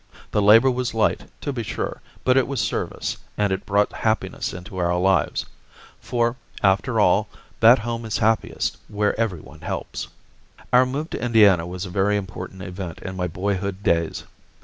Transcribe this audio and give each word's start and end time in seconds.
The 0.31 0.41
labor 0.41 0.71
was 0.71 0.95
light, 0.95 1.29
to 1.41 1.53
be 1.53 1.61
sure, 1.61 2.01
but 2.23 2.35
it 2.35 2.47
was 2.47 2.59
service, 2.59 3.17
and 3.37 3.53
it 3.53 3.67
brought 3.67 3.93
happiness 3.93 4.51
into 4.51 4.77
our 4.79 4.97
lives. 4.97 5.45
For, 5.99 6.37
after 6.63 6.99
all, 6.99 7.29
that 7.59 7.77
home 7.77 8.03
is 8.05 8.17
happiest 8.17 8.77
where 8.87 9.13
every 9.19 9.41
one 9.41 9.61
helps. 9.61 10.07
Our 10.73 10.87
move 10.87 11.11
to 11.11 11.23
Indiana 11.23 11.67
was 11.67 11.85
a 11.85 11.91
very 11.91 12.17
important 12.17 12.63
event 12.63 12.97
in 13.03 13.15
my 13.15 13.27
boyhood 13.27 13.83
days. 13.83 14.23